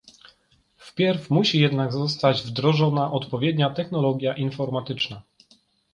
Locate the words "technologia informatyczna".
3.69-5.21